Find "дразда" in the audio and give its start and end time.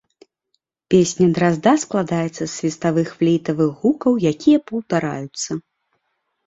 1.35-1.73